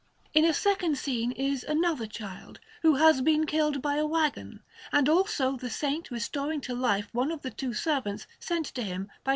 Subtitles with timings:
[0.33, 5.07] In a second scene is another child, who has been killed by a wagon, and
[5.07, 9.29] also the Saint restoring to life one of the two servants sent to him by
[9.29, 9.29] S.